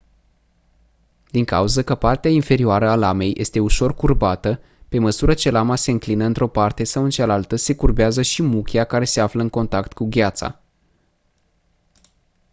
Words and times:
din 1.31 1.45
cauză 1.45 1.83
că 1.83 1.95
partea 1.95 2.31
inferioară 2.31 2.89
a 2.89 2.95
lamei 2.95 3.33
este 3.37 3.59
ușor 3.59 3.93
curbată 3.95 4.59
pe 4.89 4.99
măsură 4.99 5.33
ce 5.33 5.49
lama 5.49 5.75
se 5.75 5.91
înclină 5.91 6.25
într-o 6.25 6.47
parte 6.47 6.83
sau 6.83 7.03
în 7.03 7.09
cealaltă 7.09 7.55
se 7.55 7.75
curbează 7.75 8.21
și 8.21 8.41
muchia 8.43 8.83
care 8.83 9.05
se 9.05 9.19
află 9.21 9.41
în 9.41 9.49
contact 9.49 9.93
cu 9.93 10.05
gheața 10.09 10.59